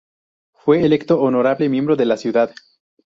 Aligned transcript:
Fue 0.55 0.83
electo 0.83 1.21
honorable 1.21 1.69
miembro 1.69 1.95
de 1.95 2.05
la 2.05 2.17
Ciudad. 2.17 2.55